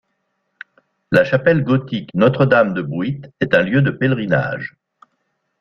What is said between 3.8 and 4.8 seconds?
de pèlerinage.